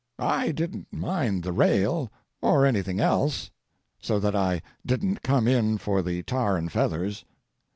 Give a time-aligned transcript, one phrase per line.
[0.17, 2.11] I didn't mind the rail
[2.41, 3.51] or anything else,
[3.99, 7.23] so that I didn't come in for the tar and feathers.